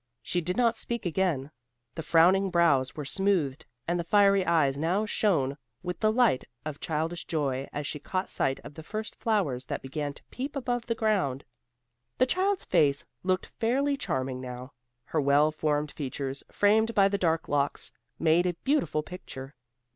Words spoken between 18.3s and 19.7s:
a beautiful picture.